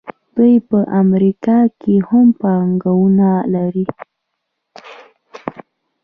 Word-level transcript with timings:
دوی 0.37 0.55
په 0.69 0.79
امریکا 1.01 1.59
کې 1.81 1.95
هم 2.09 2.27
پانګونه 2.41 3.29
لري. 3.53 3.85